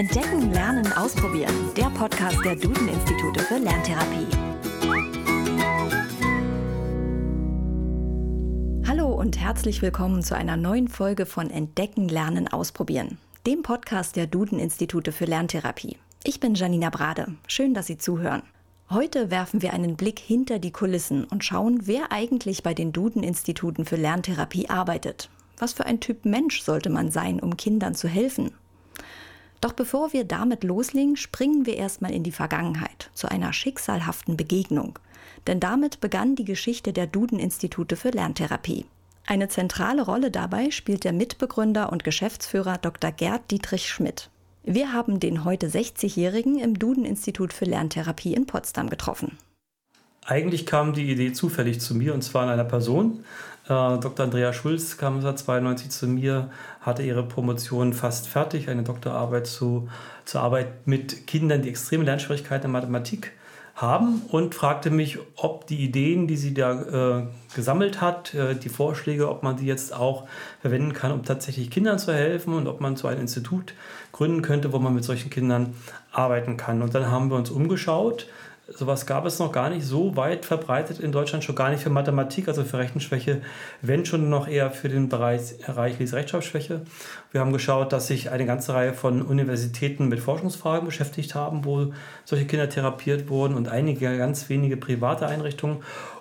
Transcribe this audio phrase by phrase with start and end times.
[0.00, 1.52] Entdecken, Lernen, Ausprobieren.
[1.76, 4.26] Der Podcast der Duden-Institute für Lerntherapie.
[8.88, 13.18] Hallo und herzlich willkommen zu einer neuen Folge von Entdecken, Lernen, Ausprobieren.
[13.46, 15.98] Dem Podcast der Duden-Institute für Lerntherapie.
[16.24, 17.34] Ich bin Janina Brade.
[17.46, 18.40] Schön, dass Sie zuhören.
[18.88, 23.84] Heute werfen wir einen Blick hinter die Kulissen und schauen, wer eigentlich bei den Duden-Instituten
[23.84, 25.28] für Lerntherapie arbeitet.
[25.58, 28.52] Was für ein Typ Mensch sollte man sein, um Kindern zu helfen?
[29.60, 34.98] Doch bevor wir damit loslegen, springen wir erstmal in die Vergangenheit, zu einer schicksalhaften Begegnung.
[35.46, 38.86] Denn damit begann die Geschichte der Duden-Institute für Lerntherapie.
[39.26, 43.12] Eine zentrale Rolle dabei spielt der Mitbegründer und Geschäftsführer Dr.
[43.12, 44.30] Gerd Dietrich Schmidt.
[44.62, 49.38] Wir haben den heute 60-Jährigen im Duden-Institut für Lerntherapie in Potsdam getroffen.
[50.26, 53.24] Eigentlich kam die Idee zufällig zu mir und zwar in einer Person,
[53.64, 54.24] äh, Dr.
[54.24, 59.88] Andrea Schulz kam 1992 zu mir, hatte ihre Promotion fast fertig, eine Doktorarbeit zu,
[60.24, 63.32] zur Arbeit mit Kindern, die extreme Lernschwierigkeiten in Mathematik
[63.76, 68.68] haben und fragte mich, ob die Ideen, die sie da äh, gesammelt hat, äh, die
[68.68, 70.26] Vorschläge, ob man die jetzt auch
[70.60, 73.74] verwenden kann, um tatsächlich Kindern zu helfen und ob man so ein Institut
[74.12, 75.74] gründen könnte, wo man mit solchen Kindern
[76.12, 76.82] arbeiten kann.
[76.82, 78.26] Und dann haben wir uns umgeschaut
[78.74, 81.90] sowas gab es noch gar nicht so weit verbreitet in Deutschland, schon gar nicht für
[81.90, 83.42] Mathematik, also für Rechenschwäche,
[83.82, 86.82] wenn schon noch eher für den Bereich, Bereich Leserechtschreibschwäche.
[87.32, 91.92] Wir haben geschaut, dass sich eine ganze Reihe von Universitäten mit Forschungsfragen beschäftigt haben, wo
[92.24, 95.78] solche Kinder therapiert wurden und einige ganz wenige private Einrichtungen.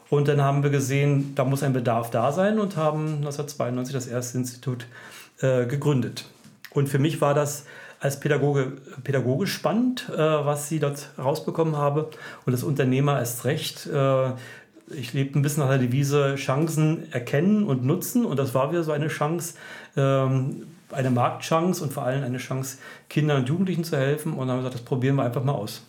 [0.09, 4.07] Und dann haben wir gesehen, da muss ein Bedarf da sein und haben 1992 das
[4.07, 4.87] erste Institut
[5.41, 6.25] äh, gegründet.
[6.71, 7.65] Und für mich war das
[7.99, 12.09] als Pädagoge pädagogisch spannend, äh, was sie dort rausbekommen habe.
[12.45, 13.87] Und das Unternehmer erst recht.
[13.87, 14.31] Äh,
[14.91, 18.25] ich lebe ein bisschen nach der Devise Chancen erkennen und nutzen.
[18.25, 19.55] Und das war wieder so eine Chance,
[19.95, 22.77] ähm, eine Marktchance und vor allem eine Chance,
[23.09, 24.33] Kindern und Jugendlichen zu helfen.
[24.33, 25.83] Und dann haben wir gesagt, das probieren wir einfach mal aus.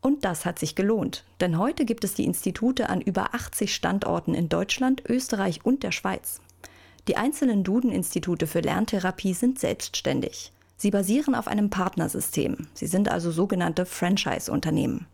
[0.00, 4.32] Und das hat sich gelohnt, denn heute gibt es die Institute an über 80 Standorten
[4.32, 6.40] in Deutschland, Österreich und der Schweiz.
[7.08, 10.52] Die einzelnen Duden-Institute für Lerntherapie sind selbstständig.
[10.80, 12.68] Sie basieren auf einem Partnersystem.
[12.72, 15.06] Sie sind also sogenannte Franchise-Unternehmen.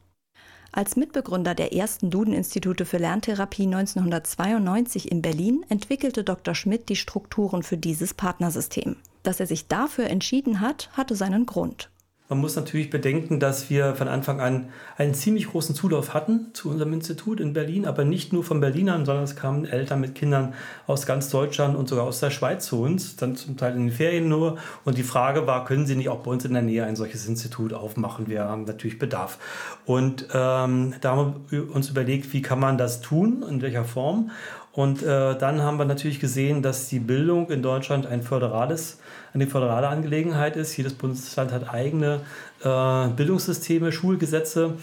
[0.73, 6.55] Als Mitbegründer der ersten Duden-Institute für Lerntherapie 1992 in Berlin entwickelte Dr.
[6.55, 8.97] Schmidt die Strukturen für dieses Partnersystem.
[9.23, 11.91] Dass er sich dafür entschieden hat, hatte seinen Grund.
[12.35, 16.69] Man muss natürlich bedenken, dass wir von Anfang an einen ziemlich großen Zulauf hatten zu
[16.69, 20.53] unserem Institut in Berlin, aber nicht nur von Berlinern, sondern es kamen Eltern mit Kindern
[20.89, 23.93] aus ganz Deutschland und sogar aus der Schweiz zu uns, dann zum Teil in den
[23.93, 24.59] Ferien nur.
[24.85, 27.29] Und die Frage war, können Sie nicht auch bei uns in der Nähe ein solches
[27.29, 28.27] Institut aufmachen?
[28.27, 29.39] Wir haben natürlich Bedarf.
[29.85, 34.33] Und ähm, da haben wir uns überlegt, wie kann man das tun, in welcher Form.
[34.73, 38.99] Und äh, dann haben wir natürlich gesehen, dass die Bildung in Deutschland ein föderales
[39.35, 40.77] eine föderale Angelegenheit ist.
[40.77, 42.21] Jedes Bundesland hat eigene
[42.63, 44.75] äh, Bildungssysteme, Schulgesetze.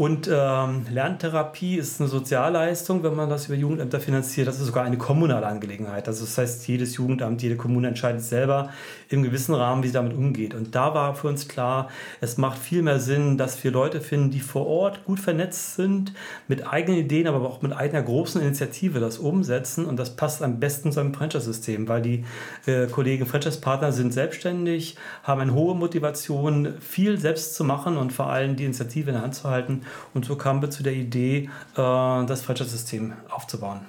[0.00, 4.48] Und ähm, Lerntherapie ist eine Sozialleistung, wenn man das über Jugendämter finanziert.
[4.48, 6.08] Das ist sogar eine kommunale Angelegenheit.
[6.08, 8.70] Also das heißt, jedes Jugendamt, jede Kommune entscheidet selber
[9.10, 10.54] im gewissen Rahmen, wie sie damit umgeht.
[10.54, 11.90] Und da war für uns klar,
[12.22, 16.14] es macht viel mehr Sinn, dass wir Leute finden, die vor Ort gut vernetzt sind,
[16.48, 19.84] mit eigenen Ideen, aber auch mit eigener großen Initiative das umsetzen.
[19.84, 22.24] Und das passt am besten zu einem Franchise-System, weil die
[22.64, 28.30] äh, Kollegen Franchise-Partner sind selbstständig, haben eine hohe Motivation, viel selbst zu machen und vor
[28.30, 29.82] allem die Initiative in der Hand zu halten
[30.14, 33.80] und so kamen wir zu der Idee, äh, das Franchise-System aufzubauen.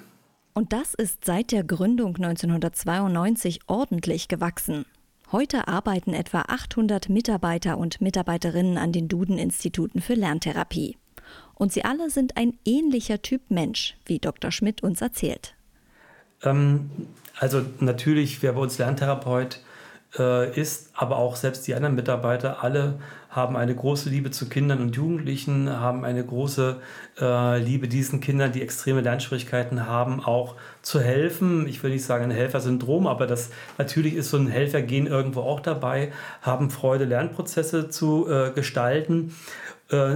[0.54, 4.86] Und das ist seit der Gründung 1992 ordentlich gewachsen.
[5.32, 10.98] Heute arbeiten etwa 800 Mitarbeiter und Mitarbeiterinnen an den Duden-Instituten für Lerntherapie.
[11.54, 14.52] Und sie alle sind ein ähnlicher Typ Mensch, wie Dr.
[14.52, 15.56] Schmidt uns erzählt.
[16.44, 16.90] Ähm,
[17.40, 19.62] also natürlich, wer bei uns Lerntherapeut
[20.18, 23.00] äh, ist, aber auch selbst die anderen Mitarbeiter, alle
[23.30, 26.82] haben eine große Liebe zu Kindern und Jugendlichen, haben eine große
[27.20, 31.66] äh, Liebe diesen Kindern, die extreme Lernschwierigkeiten haben, auch zu helfen.
[31.66, 35.62] Ich will nicht sagen ein Helfersyndrom, aber das natürlich ist so ein Helfergehen irgendwo auch
[35.62, 36.12] dabei,
[36.42, 39.34] haben Freude, Lernprozesse zu äh, gestalten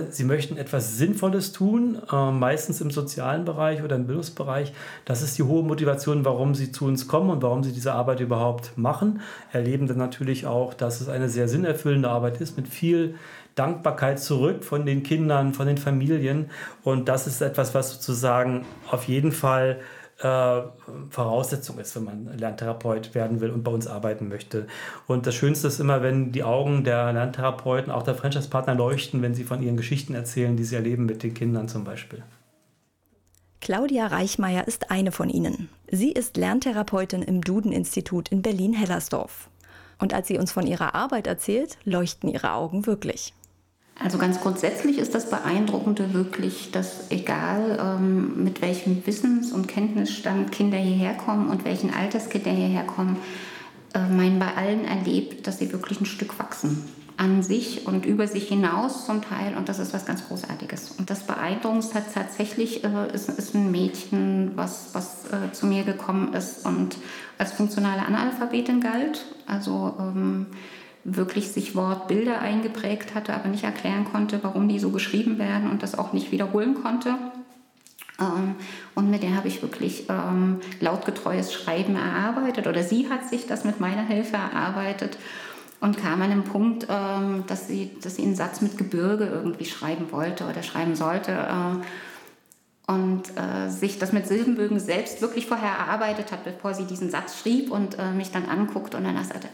[0.09, 4.73] sie möchten etwas Sinnvolles tun, äh, meistens im sozialen Bereich oder im Bildungsbereich.
[5.03, 8.21] Das ist die hohe Motivation, warum sie zu uns kommen und warum sie diese Arbeit
[8.21, 9.21] überhaupt machen.
[9.51, 13.15] Erleben dann natürlich auch, dass es eine sehr sinnerfüllende Arbeit ist mit viel
[13.55, 16.49] Dankbarkeit zurück von den Kindern, von den Familien.
[16.83, 19.79] Und das ist etwas, was sozusagen auf jeden Fall
[20.19, 20.61] äh,
[21.09, 24.67] Voraussetzung ist, wenn man Lerntherapeut werden will und bei uns arbeiten möchte.
[25.07, 29.35] Und das Schönste ist immer, wenn die Augen der Lerntherapeuten, auch der Franchise-Partner leuchten, wenn
[29.35, 32.23] sie von ihren Geschichten erzählen, die sie erleben mit den Kindern zum Beispiel.
[33.59, 35.69] Claudia Reichmeier ist eine von ihnen.
[35.89, 39.49] Sie ist Lerntherapeutin im Duden-Institut in Berlin-Hellersdorf.
[39.97, 43.33] Und als sie uns von ihrer Arbeit erzählt, leuchten ihre Augen wirklich.
[43.97, 50.51] Also ganz grundsätzlich ist das Beeindruckende wirklich, dass egal ähm, mit welchem Wissens- und Kenntnisstand
[50.51, 53.17] Kinder hierher kommen und welchen Alterskinder hierher kommen,
[53.93, 56.83] äh, man bei allen erlebt, dass sie wirklich ein Stück wachsen
[57.17, 60.91] an sich und über sich hinaus zum Teil und das ist was ganz Großartiges.
[60.97, 66.33] Und das Beeindruckendste tatsächlich äh, ist, ist, ein Mädchen, was, was äh, zu mir gekommen
[66.33, 66.97] ist und
[67.37, 70.47] als funktionale Analphabetin galt, also ähm,
[71.05, 75.83] wirklich sich Wortbilder eingeprägt hatte, aber nicht erklären konnte, warum die so geschrieben werden und
[75.83, 77.15] das auch nicht wiederholen konnte.
[78.19, 78.55] Ähm,
[78.95, 83.63] und mit der habe ich wirklich ähm, lautgetreues Schreiben erarbeitet oder sie hat sich das
[83.63, 85.19] mit meiner Hilfe erarbeitet
[85.79, 89.65] und kam an den Punkt, ähm, dass, sie, dass sie einen Satz mit Gebirge irgendwie
[89.65, 91.31] schreiben wollte oder schreiben sollte.
[91.31, 91.85] Äh,
[92.87, 97.39] und äh, sich das mit Silbenbögen selbst wirklich vorher erarbeitet hat, bevor sie diesen Satz
[97.39, 99.47] schrieb und äh, mich dann anguckt und danach sagte,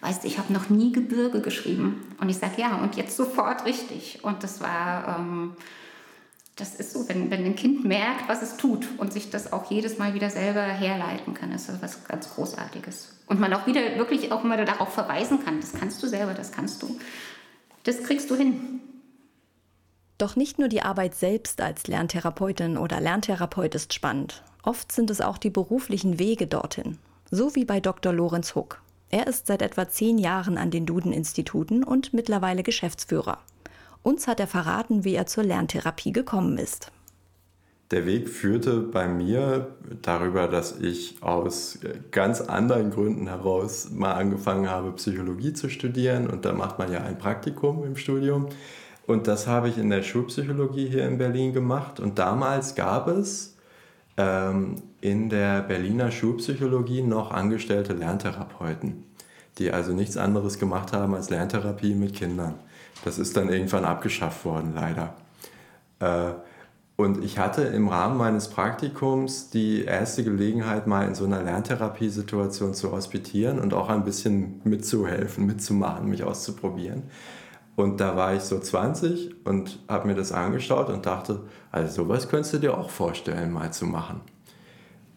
[0.00, 2.14] weißt du, ich habe noch nie Gebirge geschrieben.
[2.20, 4.20] Und ich sage, ja, und jetzt sofort richtig.
[4.22, 5.56] Und das war, ähm,
[6.56, 9.70] das ist so, wenn, wenn ein Kind merkt, was es tut und sich das auch
[9.70, 13.14] jedes Mal wieder selber herleiten kann, ist das was ganz Großartiges.
[13.26, 16.52] Und man auch wieder wirklich auch mal darauf verweisen kann, das kannst du selber, das
[16.52, 16.98] kannst du.
[17.84, 18.80] Das kriegst du hin.
[20.18, 24.42] Doch nicht nur die Arbeit selbst als Lerntherapeutin oder Lerntherapeut ist spannend.
[24.62, 26.98] Oft sind es auch die beruflichen Wege dorthin.
[27.30, 28.12] So wie bei Dr.
[28.12, 28.82] Lorenz Huck.
[29.10, 33.38] Er ist seit etwa zehn Jahren an den Duden-Instituten und mittlerweile Geschäftsführer.
[34.02, 36.92] Uns hat er verraten, wie er zur Lerntherapie gekommen ist.
[37.90, 41.80] Der Weg führte bei mir darüber, dass ich aus
[42.12, 46.30] ganz anderen Gründen heraus mal angefangen habe, Psychologie zu studieren.
[46.30, 48.48] Und da macht man ja ein Praktikum im Studium.
[49.08, 51.98] Und das habe ich in der Schulpsychologie hier in Berlin gemacht.
[51.98, 53.49] Und damals gab es
[54.20, 59.04] ähm, in der Berliner Schulpsychologie noch angestellte Lerntherapeuten,
[59.58, 62.54] die also nichts anderes gemacht haben als Lerntherapie mit Kindern.
[63.02, 65.14] Das ist dann irgendwann abgeschafft worden, leider.
[66.00, 66.34] Äh,
[66.96, 72.74] und ich hatte im Rahmen meines Praktikums die erste Gelegenheit, mal in so einer Lerntherapiesituation
[72.74, 77.04] zu hospitieren und auch ein bisschen mitzuhelfen, mitzumachen, mich auszuprobieren.
[77.76, 81.40] Und da war ich so 20 und habe mir das angeschaut und dachte,
[81.70, 84.20] also sowas könntest du dir auch vorstellen, mal zu machen.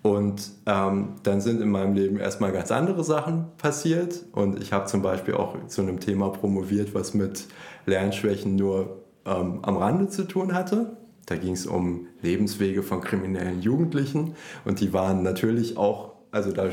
[0.03, 4.25] Und ähm, dann sind in meinem Leben erstmal ganz andere Sachen passiert.
[4.33, 7.47] Und ich habe zum Beispiel auch zu einem Thema promoviert, was mit
[7.85, 10.97] Lernschwächen nur ähm, am Rande zu tun hatte.
[11.25, 14.35] Da ging es um Lebenswege von kriminellen Jugendlichen.
[14.65, 16.69] Und die waren natürlich auch, also da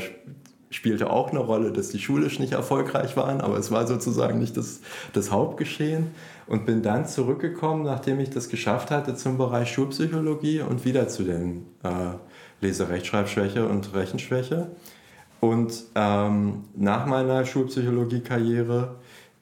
[0.71, 4.57] spielte auch eine Rolle, dass die schulisch nicht erfolgreich waren, aber es war sozusagen nicht
[4.57, 4.81] das,
[5.13, 6.07] das Hauptgeschehen.
[6.47, 11.23] Und bin dann zurückgekommen, nachdem ich das geschafft hatte, zum Bereich Schulpsychologie und wieder zu
[11.23, 12.15] den äh,
[12.59, 14.67] Leserechtschreibschwäche und Rechenschwäche.
[15.39, 18.95] Und ähm, nach meiner Schulpsychologie-Karriere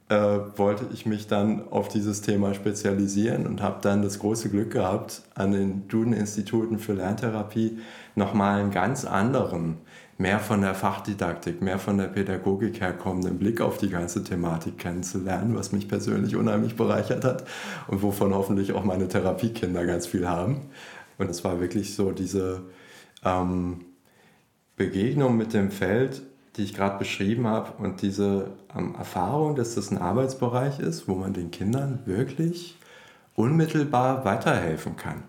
[0.09, 0.15] äh,
[0.55, 5.23] wollte ich mich dann auf dieses Thema spezialisieren und habe dann das große Glück gehabt,
[5.35, 7.79] an den Duden-Instituten für Lerntherapie
[8.15, 9.77] nochmal einen ganz anderen,
[10.19, 15.55] mehr von der Fachdidaktik, mehr von der Pädagogik herkommenden Blick auf die ganze Thematik kennenzulernen,
[15.55, 17.45] was mich persönlich unheimlich bereichert hat
[17.87, 20.69] und wovon hoffentlich auch meine Therapiekinder ganz viel haben.
[21.17, 22.63] Und es war wirklich so diese
[23.23, 23.85] ähm,
[24.75, 26.21] Begegnung mit dem Feld,
[26.57, 31.15] die ich gerade beschrieben habe, und diese ähm, Erfahrung, dass das ein Arbeitsbereich ist, wo
[31.15, 32.77] man den Kindern wirklich
[33.35, 35.23] unmittelbar weiterhelfen kann.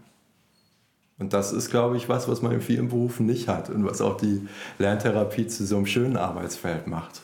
[1.21, 4.01] Und das ist, glaube ich, was, was man in vielen Berufen nicht hat und was
[4.01, 4.49] auch die
[4.79, 7.21] Lerntherapie zu so einem schönen Arbeitsfeld macht.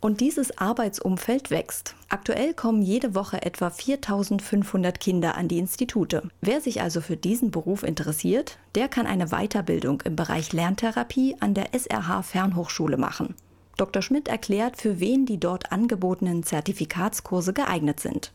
[0.00, 1.96] Und dieses Arbeitsumfeld wächst.
[2.08, 6.22] Aktuell kommen jede Woche etwa 4500 Kinder an die Institute.
[6.40, 11.54] Wer sich also für diesen Beruf interessiert, der kann eine Weiterbildung im Bereich Lerntherapie an
[11.54, 13.34] der SRH Fernhochschule machen.
[13.78, 14.02] Dr.
[14.02, 18.32] Schmidt erklärt, für wen die dort angebotenen Zertifikatskurse geeignet sind.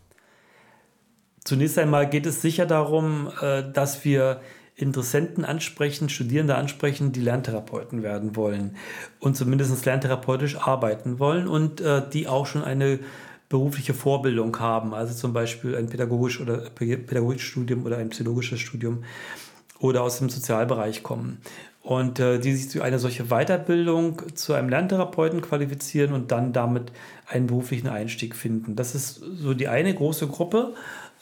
[1.46, 4.42] Zunächst einmal geht es sicher darum, äh, dass wir
[4.76, 8.76] Interessenten ansprechen, Studierende ansprechen, die Lerntherapeuten werden wollen
[9.20, 13.00] und zumindest lerntherapeutisch arbeiten wollen und äh, die auch schon eine
[13.50, 19.04] berufliche Vorbildung haben, also zum Beispiel ein pädagogisch oder pädagogisches Studium oder ein psychologisches Studium
[19.80, 21.40] oder aus dem Sozialbereich kommen.
[21.84, 26.94] Und äh, die sich zu einer solche Weiterbildung zu einem Lerntherapeuten qualifizieren und dann damit
[27.28, 28.78] einen beruflichen Einstieg finden.
[28.78, 30.74] Das ist so die eine große Gruppe.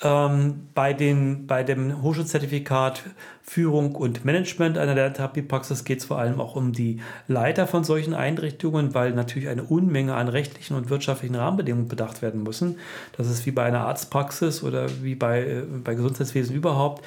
[0.03, 3.03] Ähm, bei, den, bei dem Hochschulzertifikat
[3.43, 8.15] Führung und Management einer Lerntherapiepraxis geht es vor allem auch um die Leiter von solchen
[8.15, 12.77] Einrichtungen, weil natürlich eine Unmenge an rechtlichen und wirtschaftlichen Rahmenbedingungen bedacht werden müssen.
[13.15, 17.03] Das ist wie bei einer Arztpraxis oder wie bei, äh, bei Gesundheitswesen überhaupt.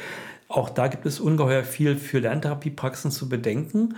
[0.49, 3.95] Auch da gibt es ungeheuer viel für Lerntherapiepraxen zu bedenken.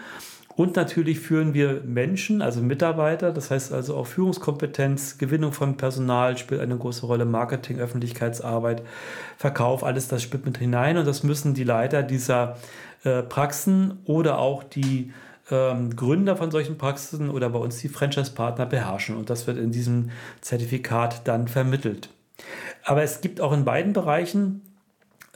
[0.57, 6.39] Und natürlich führen wir Menschen, also Mitarbeiter, das heißt also auch Führungskompetenz, Gewinnung von Personal
[6.39, 8.83] spielt eine große Rolle, Marketing, Öffentlichkeitsarbeit,
[9.37, 12.57] Verkauf, alles das spielt mit hinein und das müssen die Leiter dieser
[13.05, 15.13] äh, Praxen oder auch die
[15.51, 19.73] ähm, Gründer von solchen Praxen oder bei uns die Franchise-Partner beherrschen und das wird in
[19.73, 20.11] diesem
[20.41, 22.09] Zertifikat dann vermittelt.
[22.83, 24.63] Aber es gibt auch in beiden Bereichen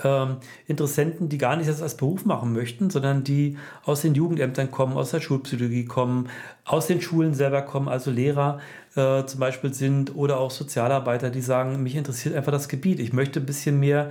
[0.05, 4.71] ähm, Interessenten, die gar nicht das als Beruf machen möchten, sondern die aus den Jugendämtern
[4.71, 6.29] kommen, aus der Schulpsychologie kommen,
[6.65, 8.61] aus den Schulen selber kommen, also Lehrer
[8.97, 13.01] äh, zum Beispiel sind oder auch Sozialarbeiter, die sagen, mich interessiert einfach das Gebiet.
[13.01, 14.11] Ich möchte ein bisschen mehr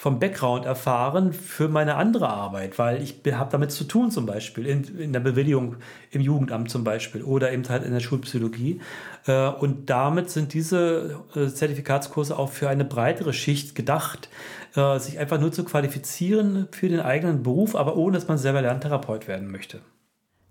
[0.00, 4.64] vom Background erfahren für meine andere Arbeit, weil ich habe damit zu tun zum Beispiel,
[4.64, 5.76] in, in, der Bewilligung
[6.10, 8.80] im Jugendamt zum Beispiel oder eben halt in der Schulpsychologie.
[9.26, 14.30] Äh, und damit sind diese äh, Zertifikatskurse auch für eine breitere Schicht gedacht,
[14.74, 18.62] äh, sich einfach nur zu qualifizieren für den eigenen Beruf, aber ohne dass man selber
[18.62, 19.82] Lerntherapeut werden möchte.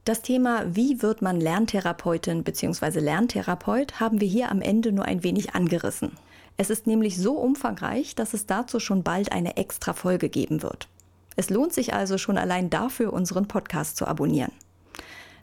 [0.05, 2.99] Das Thema, wie wird man Lerntherapeutin bzw.
[2.99, 6.11] Lerntherapeut, haben wir hier am Ende nur ein wenig angerissen.
[6.59, 10.89] Es ist nämlich so umfangreich, dass es dazu schon bald eine extra Folge geben wird.
[11.37, 14.51] Es lohnt sich also schon allein dafür, unseren Podcast zu abonnieren.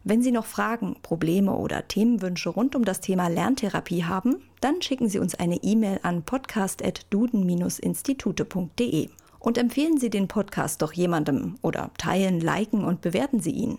[0.04, 5.08] Wenn Sie noch Fragen, Probleme oder Themenwünsche rund um das Thema Lerntherapie haben, dann schicken
[5.08, 9.08] Sie uns eine E-Mail an podcast.duden-institute.de
[9.38, 13.78] und empfehlen Sie den Podcast doch jemandem oder teilen, liken und bewerten Sie ihn.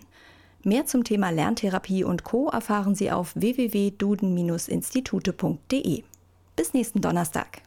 [0.64, 2.48] Mehr zum Thema Lerntherapie und Co.
[2.48, 6.02] erfahren Sie auf www.duden-institute.de.
[6.58, 7.62] Bis nächsten Donnerstag.